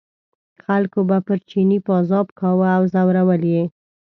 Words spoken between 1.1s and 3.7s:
پر چیني پازاب کاوه او ځورول یې.